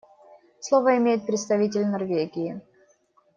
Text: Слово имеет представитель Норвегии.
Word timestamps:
Слово 0.61 0.97
имеет 0.97 1.27
представитель 1.27 1.85
Норвегии. 1.85 2.59